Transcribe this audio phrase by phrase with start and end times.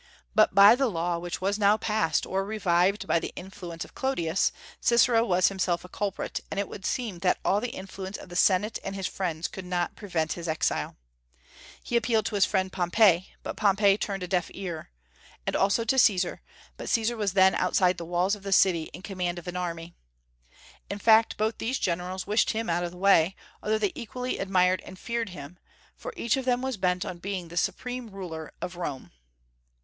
[0.33, 4.51] But by the law which was now passed or revived by the influence of Clodius,
[4.79, 8.35] Cicero was himself a culprit, and it would seem that all the influence of the
[8.35, 10.97] Senate and his friends could not prevent his exile.
[11.83, 14.89] He appealed to his friend Pompey, but Pompey turned a deaf ear;
[15.45, 16.41] and also to Caesar,
[16.77, 19.93] but Caesar was then outside the walls of the city in command of an army.
[20.89, 24.81] In fact, both these generals wished him out of the way, although they equally admired
[24.83, 25.59] and feared him;
[25.95, 29.11] for each of them was bent on being the supreme ruler of Rome.